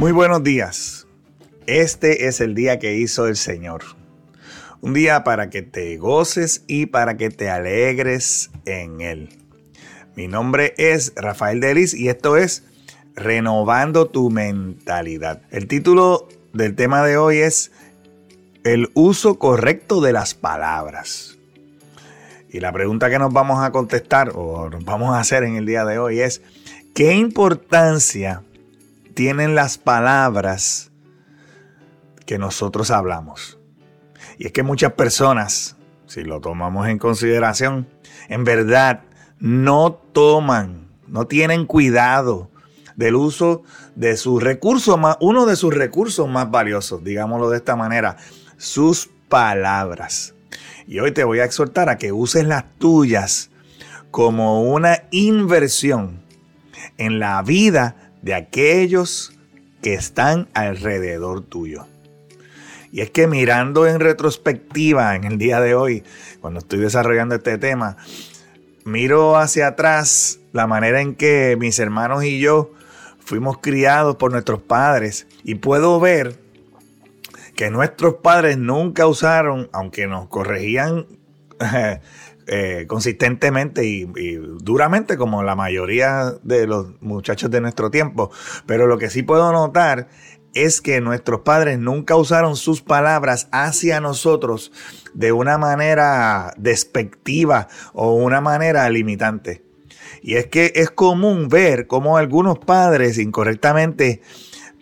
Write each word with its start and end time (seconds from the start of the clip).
Muy 0.00 0.12
buenos 0.12 0.42
días. 0.42 1.06
Este 1.66 2.26
es 2.26 2.40
el 2.40 2.54
día 2.54 2.78
que 2.78 2.96
hizo 2.96 3.26
el 3.26 3.36
Señor. 3.36 3.82
Un 4.80 4.94
día 4.94 5.24
para 5.24 5.50
que 5.50 5.60
te 5.60 5.98
goces 5.98 6.64
y 6.66 6.86
para 6.86 7.18
que 7.18 7.28
te 7.28 7.50
alegres 7.50 8.50
en 8.64 9.02
Él. 9.02 9.28
Mi 10.16 10.26
nombre 10.26 10.72
es 10.78 11.12
Rafael 11.16 11.60
Delis 11.60 11.92
y 11.92 12.08
esto 12.08 12.38
es 12.38 12.64
Renovando 13.14 14.08
tu 14.08 14.30
mentalidad. 14.30 15.42
El 15.50 15.66
título 15.66 16.26
del 16.54 16.76
tema 16.76 17.04
de 17.04 17.18
hoy 17.18 17.36
es 17.36 17.70
El 18.64 18.90
uso 18.94 19.38
correcto 19.38 20.00
de 20.00 20.14
las 20.14 20.32
palabras. 20.32 21.36
Y 22.48 22.60
la 22.60 22.72
pregunta 22.72 23.10
que 23.10 23.18
nos 23.18 23.34
vamos 23.34 23.62
a 23.62 23.70
contestar 23.70 24.32
o 24.34 24.70
nos 24.70 24.82
vamos 24.82 25.14
a 25.14 25.20
hacer 25.20 25.42
en 25.42 25.56
el 25.56 25.66
día 25.66 25.84
de 25.84 25.98
hoy 25.98 26.20
es 26.20 26.40
¿qué 26.94 27.12
importancia 27.12 28.44
tienen 29.20 29.54
las 29.54 29.76
palabras 29.76 30.92
que 32.24 32.38
nosotros 32.38 32.90
hablamos? 32.90 33.58
Y 34.38 34.46
es 34.46 34.52
que 34.52 34.62
muchas 34.62 34.94
personas, 34.94 35.76
si 36.06 36.22
lo 36.22 36.40
tomamos 36.40 36.88
en 36.88 36.96
consideración, 36.96 37.86
en 38.30 38.44
verdad 38.44 39.02
no 39.38 39.92
toman, 39.92 40.88
no 41.06 41.26
tienen 41.26 41.66
cuidado 41.66 42.50
del 42.96 43.14
uso 43.14 43.62
de 43.94 44.16
sus 44.16 44.42
recursos 44.42 44.98
más, 44.98 45.18
uno 45.20 45.44
de 45.44 45.56
sus 45.56 45.74
recursos 45.74 46.26
más 46.26 46.50
valiosos, 46.50 47.04
digámoslo 47.04 47.50
de 47.50 47.58
esta 47.58 47.76
manera, 47.76 48.16
sus 48.56 49.10
palabras. 49.28 50.34
Y 50.86 50.98
hoy 51.00 51.12
te 51.12 51.24
voy 51.24 51.40
a 51.40 51.44
exhortar 51.44 51.90
a 51.90 51.98
que 51.98 52.10
uses 52.10 52.46
las 52.46 52.64
tuyas 52.78 53.50
como 54.10 54.62
una 54.62 55.02
inversión 55.10 56.22
en 56.96 57.18
la 57.18 57.42
vida 57.42 58.09
de 58.22 58.34
aquellos 58.34 59.32
que 59.82 59.94
están 59.94 60.48
alrededor 60.54 61.42
tuyo. 61.42 61.86
Y 62.92 63.02
es 63.02 63.10
que 63.10 63.26
mirando 63.26 63.86
en 63.86 64.00
retrospectiva 64.00 65.14
en 65.14 65.24
el 65.24 65.38
día 65.38 65.60
de 65.60 65.74
hoy, 65.74 66.02
cuando 66.40 66.58
estoy 66.58 66.80
desarrollando 66.80 67.36
este 67.36 67.56
tema, 67.56 67.96
miro 68.84 69.36
hacia 69.36 69.68
atrás 69.68 70.40
la 70.52 70.66
manera 70.66 71.00
en 71.00 71.14
que 71.14 71.56
mis 71.58 71.78
hermanos 71.78 72.24
y 72.24 72.40
yo 72.40 72.72
fuimos 73.20 73.58
criados 73.58 74.16
por 74.16 74.32
nuestros 74.32 74.60
padres 74.60 75.26
y 75.44 75.54
puedo 75.56 76.00
ver 76.00 76.40
que 77.54 77.70
nuestros 77.70 78.14
padres 78.14 78.58
nunca 78.58 79.06
usaron, 79.06 79.68
aunque 79.72 80.06
nos 80.06 80.26
corregían 80.28 81.06
eh, 82.52 82.86
consistentemente 82.88 83.86
y, 83.86 84.06
duramente 84.60 85.16
como 85.16 85.44
la 85.44 85.54
mayoría 85.54 86.34
de 86.42 86.66
los 86.66 87.00
muchachos 87.00 87.48
de 87.48 87.60
nuestro 87.60 87.92
tiempo, 87.92 88.32
pero 88.66 88.88
lo 88.88 88.98
que 88.98 89.08
sí 89.08 89.22
puedo 89.22 89.52
notar 89.52 90.08
es 90.52 90.80
que 90.80 91.00
nuestros 91.00 91.42
padres 91.42 91.78
nunca 91.78 92.16
usaron 92.16 92.56
sus 92.56 92.82
palabras 92.82 93.46
hacia 93.52 94.00
nosotros 94.00 94.72
de 95.14 95.30
una 95.30 95.58
manera 95.58 96.52
despectiva 96.56 97.68
o 97.92 98.14
una 98.14 98.40
manera 98.40 98.90
limitante. 98.90 99.62
Y 100.20 100.34
es 100.34 100.46
que 100.48 100.72
es 100.74 100.90
común 100.90 101.48
ver 101.48 101.86
cómo 101.86 102.16
algunos 102.16 102.58
padres 102.58 103.18
incorrectamente 103.18 104.22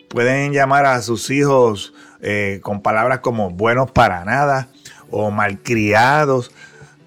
pueden 0.07 0.53
llamar 0.53 0.87
a 0.87 1.03
sus 1.03 1.29
hijos 1.29 1.93
eh, 2.19 2.61
con 2.63 2.81
palabras 2.81 3.19
como 3.19 3.51
buenos 3.51 3.91
para 3.91 4.25
nada 4.25 4.69
o 5.11 5.29
malcriados. 5.29 6.51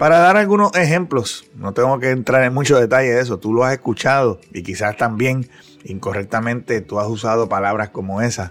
Para 0.03 0.19
dar 0.19 0.37
algunos 0.37 0.75
ejemplos, 0.75 1.45
no 1.55 1.75
tengo 1.75 2.01
que 2.01 2.11
entrar 2.11 2.43
en 2.43 2.53
mucho 2.53 2.77
detalle 2.77 3.13
de 3.13 3.21
eso, 3.21 3.39
tú 3.39 3.55
lo 3.55 3.63
has 3.63 3.73
escuchado 3.73 4.41
y 4.53 4.65
quizás 4.65 4.97
también 4.97 5.49
incorrectamente 5.85 6.81
tú 6.81 6.99
has 6.99 7.07
usado 7.07 7.49
palabras 7.49 7.91
como 7.91 8.21
esas. 8.21 8.51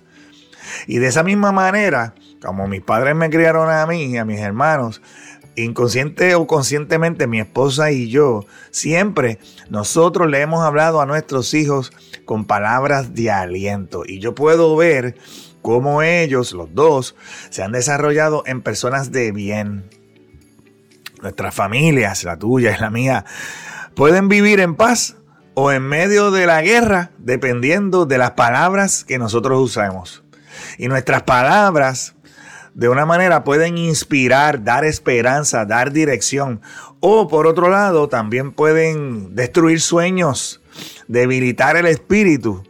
Y 0.87 0.99
de 0.99 1.07
esa 1.07 1.23
misma 1.23 1.51
manera, 1.51 2.15
como 2.41 2.69
mis 2.69 2.81
padres 2.81 3.17
me 3.17 3.29
criaron 3.29 3.69
a 3.69 3.85
mí 3.85 4.05
y 4.05 4.17
a 4.17 4.23
mis 4.23 4.39
hermanos, 4.39 5.01
inconsciente 5.57 6.35
o 6.35 6.47
conscientemente 6.47 7.27
mi 7.27 7.41
esposa 7.41 7.91
y 7.91 8.07
yo, 8.07 8.45
siempre 8.69 9.37
nosotros 9.69 10.29
le 10.29 10.39
hemos 10.39 10.63
hablado 10.63 11.01
a 11.01 11.05
nuestros 11.05 11.53
hijos 11.53 11.91
con 12.23 12.45
palabras 12.45 13.13
de 13.13 13.29
aliento. 13.29 14.03
Y 14.05 14.19
yo 14.19 14.33
puedo 14.33 14.77
ver 14.77 15.17
cómo 15.61 16.01
ellos, 16.01 16.53
los 16.53 16.73
dos, 16.73 17.13
se 17.49 17.61
han 17.61 17.73
desarrollado 17.73 18.41
en 18.45 18.61
personas 18.61 19.11
de 19.11 19.33
bien. 19.33 20.00
Nuestras 21.21 21.53
familias, 21.53 22.23
la 22.23 22.37
tuya 22.37 22.75
y 22.75 22.79
la 22.79 22.89
mía, 22.89 23.25
pueden 23.95 24.27
vivir 24.27 24.59
en 24.59 24.75
paz 24.75 25.15
o 25.53 25.71
en 25.71 25.83
medio 25.83 26.31
de 26.31 26.45
la 26.45 26.61
guerra, 26.61 27.11
dependiendo 27.17 28.05
de 28.05 28.17
las 28.17 28.31
palabras 28.31 29.03
que 29.03 29.17
nosotros 29.17 29.61
usamos. 29.61 30.23
Y 30.77 30.87
nuestras 30.87 31.23
palabras, 31.23 32.15
de 32.73 32.89
una 32.89 33.05
manera, 33.05 33.43
pueden 33.43 33.77
inspirar, 33.77 34.63
dar 34.63 34.85
esperanza, 34.85 35.65
dar 35.65 35.91
dirección. 35.91 36.61
O 36.99 37.27
por 37.27 37.47
otro 37.47 37.69
lado, 37.69 38.07
también 38.09 38.51
pueden 38.51 39.35
destruir 39.35 39.81
sueños, 39.81 40.61
debilitar 41.07 41.75
el 41.75 41.85
espíritu 41.85 42.63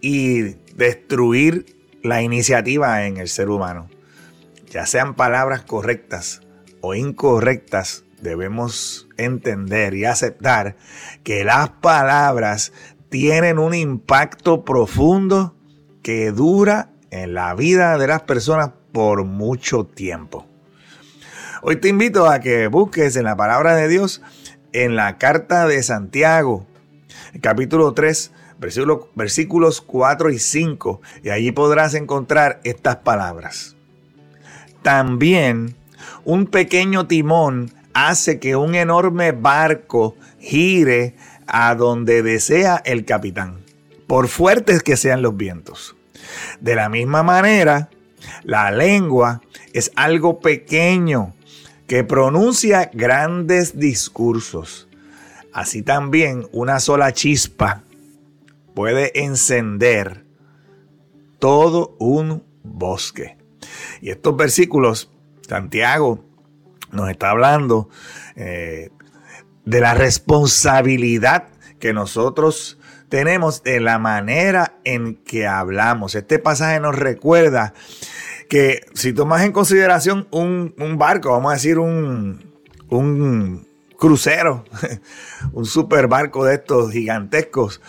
y 0.00 0.56
destruir 0.74 1.76
la 2.02 2.22
iniciativa 2.22 3.06
en 3.06 3.16
el 3.16 3.28
ser 3.28 3.48
humano. 3.48 3.88
Ya 4.70 4.86
sean 4.86 5.14
palabras 5.14 5.62
correctas 5.62 6.42
o 6.80 6.94
incorrectas, 6.94 8.04
debemos 8.20 9.08
entender 9.16 9.94
y 9.94 10.04
aceptar 10.04 10.76
que 11.24 11.44
las 11.44 11.70
palabras 11.70 12.72
tienen 13.08 13.58
un 13.58 13.74
impacto 13.74 14.64
profundo 14.64 15.54
que 16.02 16.30
dura 16.30 16.90
en 17.10 17.34
la 17.34 17.54
vida 17.54 17.98
de 17.98 18.06
las 18.06 18.22
personas 18.22 18.70
por 18.92 19.24
mucho 19.24 19.84
tiempo. 19.84 20.46
Hoy 21.62 21.76
te 21.76 21.88
invito 21.88 22.28
a 22.28 22.40
que 22.40 22.68
busques 22.68 23.16
en 23.16 23.24
la 23.24 23.36
palabra 23.36 23.74
de 23.74 23.88
Dios 23.88 24.22
en 24.72 24.96
la 24.96 25.18
carta 25.18 25.66
de 25.66 25.82
Santiago, 25.82 26.66
capítulo 27.40 27.94
3, 27.94 28.32
versículos 29.14 29.80
4 29.80 30.30
y 30.30 30.38
5, 30.38 31.00
y 31.22 31.30
allí 31.30 31.52
podrás 31.52 31.94
encontrar 31.94 32.60
estas 32.64 32.96
palabras. 32.96 33.76
También 34.82 35.77
un 36.24 36.46
pequeño 36.46 37.06
timón 37.06 37.72
hace 37.94 38.38
que 38.38 38.56
un 38.56 38.74
enorme 38.74 39.32
barco 39.32 40.16
gire 40.38 41.16
a 41.46 41.74
donde 41.74 42.22
desea 42.22 42.80
el 42.84 43.04
capitán, 43.04 43.58
por 44.06 44.28
fuertes 44.28 44.82
que 44.82 44.96
sean 44.96 45.22
los 45.22 45.36
vientos. 45.36 45.96
De 46.60 46.74
la 46.74 46.88
misma 46.88 47.22
manera, 47.22 47.90
la 48.44 48.70
lengua 48.70 49.40
es 49.72 49.90
algo 49.96 50.40
pequeño 50.40 51.34
que 51.86 52.04
pronuncia 52.04 52.90
grandes 52.92 53.78
discursos. 53.78 54.88
Así 55.52 55.82
también 55.82 56.46
una 56.52 56.80
sola 56.80 57.12
chispa 57.12 57.82
puede 58.74 59.24
encender 59.24 60.24
todo 61.38 61.96
un 61.98 62.44
bosque. 62.62 63.38
Y 64.00 64.10
estos 64.10 64.36
versículos, 64.36 65.10
Santiago 65.48 66.24
nos 66.92 67.10
está 67.10 67.30
hablando 67.30 67.88
eh, 68.36 68.90
de 69.64 69.80
la 69.80 69.94
responsabilidad 69.94 71.44
que 71.78 71.92
nosotros 71.92 72.78
tenemos 73.08 73.62
de 73.62 73.80
la 73.80 73.98
manera 73.98 74.74
en 74.84 75.14
que 75.16 75.46
hablamos. 75.46 76.14
Este 76.14 76.38
pasaje 76.38 76.80
nos 76.80 76.96
recuerda 76.96 77.72
que 78.48 78.80
si 78.94 79.12
tomas 79.12 79.42
en 79.42 79.52
consideración 79.52 80.28
un, 80.30 80.74
barco, 80.98 81.30
vamos 81.30 81.52
a 81.52 81.54
decir 81.54 81.78
un, 81.78 82.52
un 82.88 83.66
crucero, 83.98 84.64
un 85.52 85.64
super 85.64 86.08
barco 86.08 86.44
de 86.44 86.54
estos 86.54 86.92
gigantescos, 86.92 87.80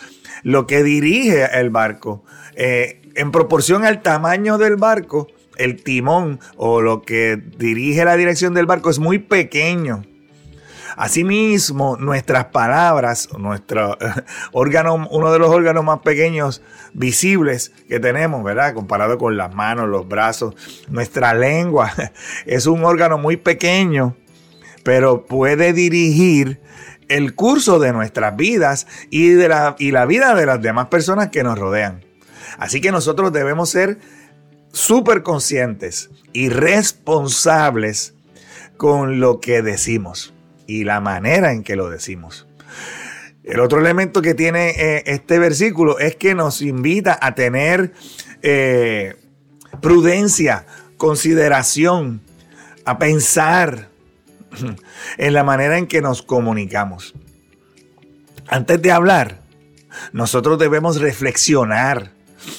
lo 0.42 0.66
que 0.66 0.82
dirige 0.82 1.58
el 1.58 1.70
barco, 1.70 2.24
eh, 2.54 3.02
en 3.14 3.32
proporción 3.32 3.84
al 3.84 4.02
tamaño 4.02 4.56
del 4.56 4.76
barco, 4.76 5.28
el 5.60 5.82
timón 5.82 6.40
o 6.56 6.80
lo 6.80 7.02
que 7.02 7.40
dirige 7.58 8.04
la 8.04 8.16
dirección 8.16 8.54
del 8.54 8.66
barco 8.66 8.90
es 8.90 8.98
muy 8.98 9.18
pequeño. 9.18 10.04
Asimismo, 10.96 11.96
nuestras 11.96 12.46
palabras, 12.46 13.28
nuestro 13.38 13.96
órgano, 14.52 15.08
uno 15.10 15.32
de 15.32 15.38
los 15.38 15.50
órganos 15.50 15.84
más 15.84 16.00
pequeños 16.00 16.62
visibles 16.92 17.72
que 17.88 18.00
tenemos, 18.00 18.42
¿verdad? 18.42 18.74
Comparado 18.74 19.16
con 19.16 19.36
las 19.36 19.54
manos, 19.54 19.88
los 19.88 20.08
brazos, 20.08 20.54
nuestra 20.88 21.32
lengua 21.34 21.92
es 22.46 22.66
un 22.66 22.84
órgano 22.84 23.18
muy 23.18 23.36
pequeño, 23.36 24.16
pero 24.82 25.24
puede 25.26 25.72
dirigir 25.72 26.60
el 27.08 27.34
curso 27.34 27.78
de 27.78 27.92
nuestras 27.92 28.36
vidas 28.36 28.86
y, 29.10 29.30
de 29.30 29.48
la, 29.48 29.76
y 29.78 29.90
la 29.90 30.06
vida 30.06 30.34
de 30.34 30.46
las 30.46 30.60
demás 30.62 30.86
personas 30.86 31.28
que 31.28 31.42
nos 31.42 31.58
rodean. 31.58 32.04
Así 32.58 32.80
que 32.80 32.92
nosotros 32.92 33.32
debemos 33.32 33.70
ser 33.70 33.98
súper 34.72 35.22
conscientes 35.22 36.10
y 36.32 36.48
responsables 36.48 38.14
con 38.76 39.20
lo 39.20 39.40
que 39.40 39.62
decimos 39.62 40.32
y 40.66 40.84
la 40.84 41.00
manera 41.00 41.52
en 41.52 41.62
que 41.62 41.76
lo 41.76 41.90
decimos. 41.90 42.46
El 43.42 43.60
otro 43.60 43.80
elemento 43.80 44.22
que 44.22 44.34
tiene 44.34 44.70
eh, 44.70 45.02
este 45.06 45.38
versículo 45.38 45.98
es 45.98 46.16
que 46.16 46.34
nos 46.34 46.62
invita 46.62 47.18
a 47.20 47.34
tener 47.34 47.92
eh, 48.42 49.16
prudencia, 49.80 50.66
consideración, 50.96 52.20
a 52.84 52.98
pensar 52.98 53.88
en 55.18 55.34
la 55.34 55.42
manera 55.42 55.78
en 55.78 55.86
que 55.86 56.00
nos 56.00 56.22
comunicamos. 56.22 57.14
Antes 58.46 58.80
de 58.82 58.92
hablar, 58.92 59.40
nosotros 60.12 60.58
debemos 60.58 61.00
reflexionar 61.00 62.12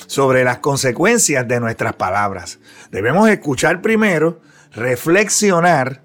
sobre 0.07 0.44
las 0.44 0.60
consecuencias 0.60 1.48
de 1.48 1.60
nuestras 1.60 1.94
palabras. 1.94 2.60
Debemos 2.92 3.30
escuchar 3.30 3.81
primero, 3.81 4.42
reflexionar 4.74 6.04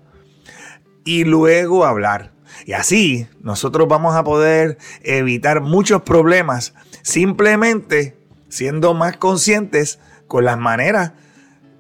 y 1.05 1.25
luego 1.25 1.84
hablar. 1.84 2.32
Y 2.64 2.73
así 2.73 3.28
nosotros 3.40 3.87
vamos 3.88 4.14
a 4.17 4.25
poder 4.25 4.78
evitar 5.02 5.61
muchos 5.61 6.02
problemas 6.02 6.75
simplemente 7.02 8.17
siendo 8.49 8.94
más 8.94 9.17
conscientes 9.17 9.99
con 10.26 10.44
las 10.44 10.58
maneras 10.58 11.12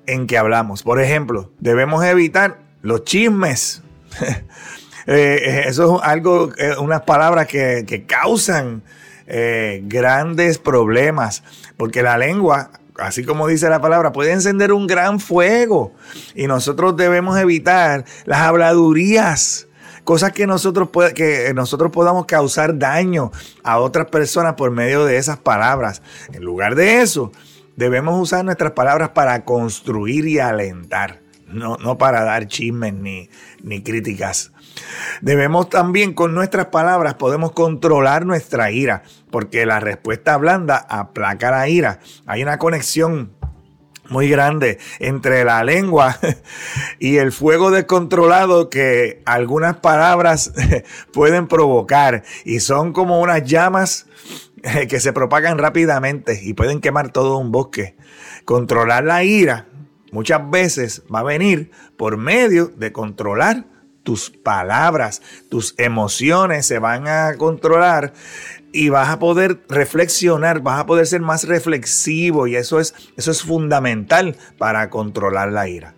en 0.06 0.26
que 0.26 0.38
hablamos. 0.38 0.82
Por 0.82 1.00
ejemplo, 1.00 1.52
debemos 1.58 2.04
evitar 2.04 2.60
los 2.82 3.04
chismes. 3.04 3.82
Eh, 5.08 5.38
eh, 5.40 5.62
eso 5.68 5.98
es 5.98 6.02
algo, 6.02 6.50
eh, 6.58 6.74
unas 6.80 7.02
palabras 7.02 7.46
que, 7.46 8.04
causan 8.08 8.82
grandes 9.26 10.58
problemas, 10.58 11.42
porque 11.76 12.02
la 12.02 12.16
lengua 12.16 12.70
así 12.98 13.24
como 13.24 13.46
dice 13.46 13.68
la 13.68 13.80
palabra, 13.80 14.12
puede 14.12 14.32
encender 14.32 14.72
un 14.72 14.86
gran 14.86 15.20
fuego. 15.20 15.92
Y 16.34 16.46
nosotros 16.46 16.96
debemos 16.96 17.38
evitar 17.38 18.04
las 18.24 18.40
habladurías, 18.40 19.68
cosas 20.04 20.32
que 20.32 20.46
nosotros, 20.46 20.88
que 21.14 21.52
nosotros 21.54 21.90
podamos 21.92 22.26
causar 22.26 22.78
daño 22.78 23.30
a 23.62 23.78
otras 23.78 24.06
personas 24.06 24.54
por 24.54 24.70
medio 24.70 25.04
de 25.04 25.16
esas 25.16 25.38
palabras. 25.38 26.02
En 26.32 26.42
lugar 26.42 26.74
de 26.74 27.02
eso, 27.02 27.32
debemos 27.76 28.20
usar 28.20 28.44
nuestras 28.44 28.72
palabras 28.72 29.10
para 29.10 29.44
construir 29.44 30.26
y 30.26 30.38
alentar. 30.38 31.25
No, 31.46 31.76
no 31.76 31.96
para 31.96 32.24
dar 32.24 32.48
chismes 32.48 32.94
ni, 32.94 33.30
ni 33.62 33.82
críticas. 33.82 34.52
Debemos 35.20 35.70
también 35.70 36.12
con 36.12 36.34
nuestras 36.34 36.66
palabras 36.66 37.14
podemos 37.14 37.52
controlar 37.52 38.26
nuestra 38.26 38.70
ira, 38.70 39.02
porque 39.30 39.64
la 39.64 39.80
respuesta 39.80 40.36
blanda 40.36 40.76
aplaca 40.76 41.50
la 41.50 41.68
ira. 41.68 42.00
Hay 42.26 42.42
una 42.42 42.58
conexión 42.58 43.32
muy 44.08 44.28
grande 44.28 44.78
entre 44.98 45.44
la 45.44 45.64
lengua 45.64 46.18
y 46.98 47.16
el 47.16 47.32
fuego 47.32 47.70
descontrolado 47.70 48.70
que 48.70 49.22
algunas 49.24 49.76
palabras 49.76 50.52
pueden 51.12 51.48
provocar 51.48 52.22
y 52.44 52.60
son 52.60 52.92
como 52.92 53.20
unas 53.20 53.44
llamas 53.44 54.06
que 54.88 55.00
se 55.00 55.12
propagan 55.12 55.58
rápidamente 55.58 56.40
y 56.42 56.54
pueden 56.54 56.80
quemar 56.80 57.12
todo 57.12 57.38
un 57.38 57.52
bosque. 57.52 57.96
Controlar 58.44 59.04
la 59.04 59.24
ira 59.24 59.66
muchas 60.12 60.50
veces 60.50 61.02
va 61.12 61.20
a 61.20 61.24
venir 61.24 61.70
por 61.96 62.16
medio 62.16 62.66
de 62.68 62.92
controlar 62.92 63.64
tus 64.02 64.30
palabras, 64.30 65.20
tus 65.50 65.74
emociones 65.78 66.64
se 66.64 66.78
van 66.78 67.08
a 67.08 67.34
controlar 67.36 68.12
y 68.72 68.88
vas 68.88 69.08
a 69.08 69.18
poder 69.18 69.60
reflexionar, 69.68 70.60
vas 70.60 70.78
a 70.78 70.86
poder 70.86 71.06
ser 71.06 71.22
más 71.22 71.44
reflexivo 71.44 72.46
y 72.46 72.54
eso 72.54 72.78
es, 72.78 72.94
eso 73.16 73.32
es 73.32 73.42
fundamental 73.42 74.36
para 74.58 74.90
controlar 74.90 75.50
la 75.50 75.68
ira. 75.68 75.94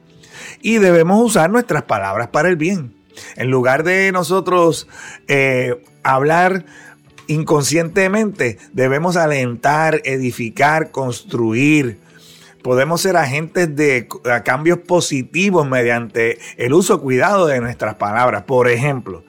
Y 0.62 0.78
debemos 0.78 1.22
usar 1.22 1.50
nuestras 1.50 1.82
palabras 1.82 2.28
para 2.28 2.48
el 2.48 2.56
bien. 2.56 2.94
En 3.36 3.50
lugar 3.50 3.82
de 3.82 4.10
nosotros 4.12 4.88
eh, 5.26 5.82
hablar 6.02 6.64
inconscientemente, 7.26 8.58
debemos 8.72 9.16
alentar, 9.16 10.00
edificar, 10.04 10.92
construir, 10.92 11.98
podemos 12.68 13.00
ser 13.00 13.16
agentes 13.16 13.74
de 13.74 14.06
cambios 14.44 14.80
positivos 14.80 15.66
mediante 15.66 16.38
el 16.58 16.74
uso 16.74 17.00
cuidado 17.00 17.46
de 17.46 17.62
nuestras 17.62 17.94
palabras. 17.94 18.42
Por 18.42 18.68
ejemplo, 18.68 19.24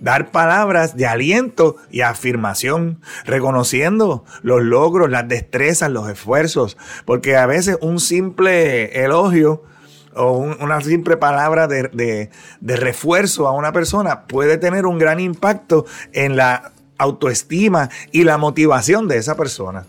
dar 0.00 0.32
palabras 0.32 0.96
de 0.96 1.06
aliento 1.06 1.76
y 1.92 2.00
afirmación, 2.00 3.00
reconociendo 3.24 4.24
los 4.42 4.64
logros, 4.64 5.08
las 5.08 5.28
destrezas, 5.28 5.92
los 5.92 6.10
esfuerzos, 6.10 6.76
porque 7.04 7.36
a 7.36 7.46
veces 7.46 7.78
un 7.82 8.00
simple 8.00 9.04
elogio 9.04 9.62
o 10.16 10.32
una 10.32 10.80
simple 10.80 11.16
palabra 11.16 11.68
de, 11.68 12.30
refuerzo 12.60 13.46
a 13.46 13.52
una 13.52 13.70
persona 13.70 14.26
puede 14.26 14.58
tener 14.58 14.86
un 14.86 14.98
gran 14.98 15.20
impacto 15.20 15.86
en 16.12 16.34
la 16.34 16.72
autoestima 16.98 17.90
y 18.10 18.24
la 18.24 18.38
motivación 18.38 19.06
de 19.06 19.18
esa 19.18 19.36
persona. 19.36 19.86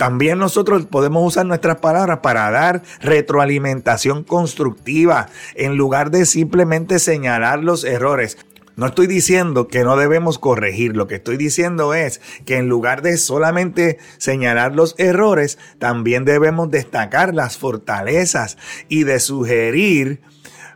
También 0.00 0.38
nosotros 0.38 0.86
podemos 0.86 1.26
usar 1.26 1.44
nuestras 1.44 1.76
palabras 1.76 2.20
para 2.20 2.50
dar 2.50 2.80
retroalimentación 3.02 4.24
constructiva 4.24 5.28
en 5.56 5.76
lugar 5.76 6.10
de 6.10 6.24
simplemente 6.24 6.98
señalar 6.98 7.62
los 7.62 7.84
errores. 7.84 8.38
No 8.76 8.86
estoy 8.86 9.06
diciendo 9.06 9.68
que 9.68 9.84
no 9.84 9.98
debemos 9.98 10.38
corregir, 10.38 10.96
lo 10.96 11.06
que 11.06 11.16
estoy 11.16 11.36
diciendo 11.36 11.92
es 11.92 12.22
que 12.46 12.56
en 12.56 12.66
lugar 12.66 13.02
de 13.02 13.18
solamente 13.18 13.98
señalar 14.16 14.74
los 14.74 14.94
errores, 14.96 15.58
también 15.78 16.24
debemos 16.24 16.70
destacar 16.70 17.34
las 17.34 17.58
fortalezas 17.58 18.56
y 18.88 19.04
de 19.04 19.20
sugerir 19.20 20.22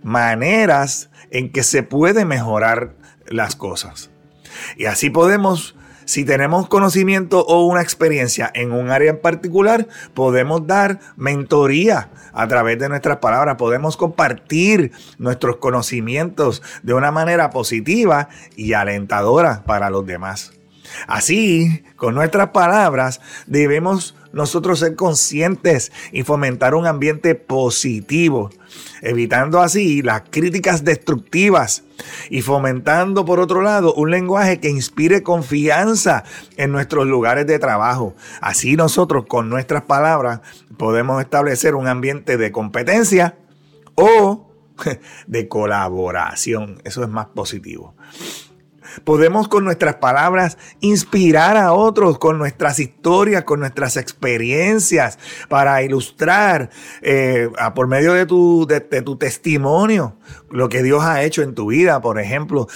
maneras 0.02 1.08
en 1.30 1.50
que 1.50 1.62
se 1.62 1.82
puede 1.82 2.26
mejorar 2.26 2.94
las 3.26 3.56
cosas. 3.56 4.10
Y 4.76 4.84
así 4.84 5.08
podemos 5.08 5.76
si 6.04 6.24
tenemos 6.24 6.68
conocimiento 6.68 7.44
o 7.44 7.66
una 7.66 7.82
experiencia 7.82 8.50
en 8.54 8.72
un 8.72 8.90
área 8.90 9.10
en 9.10 9.20
particular, 9.20 9.88
podemos 10.14 10.66
dar 10.66 11.00
mentoría 11.16 12.10
a 12.32 12.48
través 12.48 12.78
de 12.78 12.88
nuestras 12.88 13.18
palabras, 13.18 13.56
podemos 13.56 13.96
compartir 13.96 14.92
nuestros 15.18 15.56
conocimientos 15.56 16.62
de 16.82 16.94
una 16.94 17.10
manera 17.10 17.50
positiva 17.50 18.28
y 18.56 18.72
alentadora 18.72 19.62
para 19.64 19.90
los 19.90 20.04
demás. 20.04 20.52
Así, 21.06 21.84
con 21.96 22.14
nuestras 22.14 22.50
palabras, 22.50 23.20
debemos 23.46 24.14
nosotros 24.34 24.80
ser 24.80 24.96
conscientes 24.96 25.92
y 26.12 26.22
fomentar 26.22 26.74
un 26.74 26.86
ambiente 26.86 27.34
positivo, 27.34 28.50
evitando 29.00 29.60
así 29.60 30.02
las 30.02 30.22
críticas 30.30 30.84
destructivas 30.84 31.84
y 32.30 32.42
fomentando, 32.42 33.24
por 33.24 33.40
otro 33.40 33.62
lado, 33.62 33.94
un 33.94 34.10
lenguaje 34.10 34.60
que 34.60 34.68
inspire 34.68 35.22
confianza 35.22 36.24
en 36.56 36.72
nuestros 36.72 37.06
lugares 37.06 37.46
de 37.46 37.58
trabajo. 37.58 38.14
Así 38.40 38.76
nosotros, 38.76 39.26
con 39.26 39.48
nuestras 39.48 39.82
palabras, 39.82 40.40
podemos 40.76 41.22
establecer 41.22 41.74
un 41.74 41.86
ambiente 41.86 42.36
de 42.36 42.52
competencia 42.52 43.36
o 43.94 44.50
de 45.26 45.48
colaboración. 45.48 46.80
Eso 46.84 47.02
es 47.02 47.08
más 47.08 47.26
positivo. 47.26 47.94
Podemos 49.02 49.48
con 49.48 49.64
nuestras 49.64 49.96
palabras 49.96 50.58
inspirar 50.80 51.56
a 51.56 51.72
otros 51.72 52.18
con 52.18 52.38
nuestras 52.38 52.78
historias, 52.78 53.44
con 53.44 53.60
nuestras 53.60 53.96
experiencias, 53.96 55.18
para 55.48 55.82
ilustrar 55.82 56.70
eh, 57.02 57.48
por 57.74 57.88
medio 57.88 58.12
de 58.12 58.26
tu, 58.26 58.66
de, 58.66 58.80
tu, 58.80 59.16
testimonio 59.16 60.16
lo 60.50 60.68
que 60.68 60.82
Dios 60.82 61.02
ha 61.02 61.22
hecho 61.22 61.42
en 61.42 61.54
tu 61.54 61.68
vida, 61.68 62.00
por 62.00 62.20
ejemplo, 62.20 62.68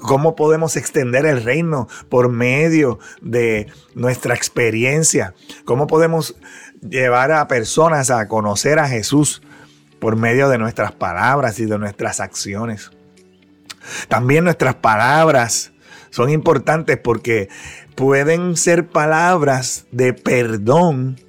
cómo 0.00 0.36
podemos 0.36 0.76
extender 0.76 1.26
el 1.26 1.42
reino 1.42 1.88
por 2.08 2.28
medio 2.28 2.98
de 3.20 3.66
nuestra 3.94 4.34
experiencia, 4.34 5.34
cómo 5.64 5.86
podemos 5.86 6.36
llevar 6.80 7.32
a 7.32 7.46
personas 7.48 8.10
a 8.10 8.26
conocer 8.28 8.78
a 8.78 8.88
Jesús 8.88 9.42
por 9.98 10.16
medio 10.16 10.48
de 10.48 10.58
nuestras 10.58 10.92
palabras 10.92 11.58
y 11.60 11.66
de 11.66 11.78
nuestras 11.78 12.20
acciones. 12.20 12.90
También 14.08 14.44
nuestras 14.44 14.76
palabras 14.76 15.72
son 16.10 16.30
importantes 16.30 16.98
porque 16.98 17.48
pueden 17.94 18.56
ser 18.56 18.88
palabras 18.88 19.86
de 19.92 20.12
perdón 20.12 21.20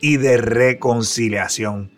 y 0.00 0.16
de 0.16 0.36
reconciliación. 0.36 1.92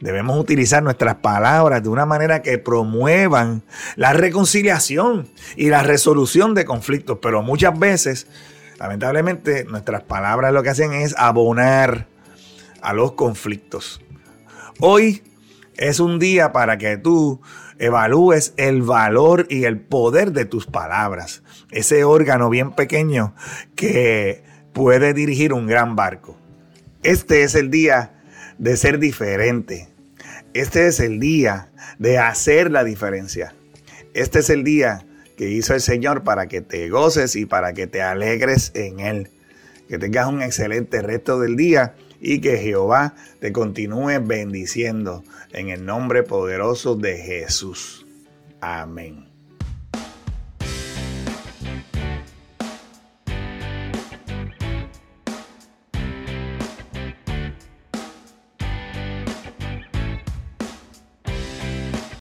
Debemos 0.00 0.38
utilizar 0.38 0.82
nuestras 0.82 1.16
palabras 1.16 1.82
de 1.82 1.88
una 1.88 2.06
manera 2.06 2.40
que 2.40 2.58
promuevan 2.58 3.64
la 3.96 4.12
reconciliación 4.12 5.28
y 5.56 5.70
la 5.70 5.82
resolución 5.82 6.54
de 6.54 6.64
conflictos, 6.64 7.18
pero 7.20 7.42
muchas 7.42 7.76
veces, 7.76 8.28
lamentablemente, 8.78 9.64
nuestras 9.64 10.02
palabras 10.02 10.52
lo 10.52 10.62
que 10.62 10.70
hacen 10.70 10.92
es 10.92 11.16
abonar 11.18 12.06
a 12.80 12.92
los 12.92 13.12
conflictos. 13.12 14.00
Hoy 14.78 15.24
es 15.78 16.00
un 16.00 16.18
día 16.18 16.52
para 16.52 16.76
que 16.76 16.98
tú 16.98 17.40
evalúes 17.78 18.52
el 18.56 18.82
valor 18.82 19.46
y 19.48 19.64
el 19.64 19.80
poder 19.80 20.32
de 20.32 20.44
tus 20.44 20.66
palabras. 20.66 21.42
Ese 21.70 22.04
órgano 22.04 22.50
bien 22.50 22.72
pequeño 22.72 23.34
que 23.76 24.42
puede 24.72 25.14
dirigir 25.14 25.52
un 25.52 25.66
gran 25.66 25.96
barco. 25.96 26.36
Este 27.04 27.44
es 27.44 27.54
el 27.54 27.70
día 27.70 28.20
de 28.58 28.76
ser 28.76 28.98
diferente. 28.98 29.88
Este 30.52 30.88
es 30.88 30.98
el 30.98 31.20
día 31.20 31.70
de 31.98 32.18
hacer 32.18 32.70
la 32.72 32.82
diferencia. 32.82 33.54
Este 34.14 34.40
es 34.40 34.50
el 34.50 34.64
día 34.64 35.06
que 35.36 35.48
hizo 35.48 35.74
el 35.74 35.80
Señor 35.80 36.24
para 36.24 36.48
que 36.48 36.60
te 36.60 36.88
goces 36.88 37.36
y 37.36 37.46
para 37.46 37.72
que 37.72 37.86
te 37.86 38.02
alegres 38.02 38.72
en 38.74 38.98
Él. 38.98 39.30
Que 39.88 39.98
tengas 39.98 40.26
un 40.26 40.42
excelente 40.42 41.00
resto 41.02 41.38
del 41.38 41.54
día 41.54 41.94
y 42.20 42.40
que 42.40 42.58
Jehová 42.58 43.14
te 43.40 43.52
continúe 43.52 44.20
bendiciendo 44.22 45.24
en 45.52 45.70
el 45.70 45.84
nombre 45.84 46.22
poderoso 46.22 46.94
de 46.94 47.16
Jesús. 47.16 48.06
Amén. 48.60 49.37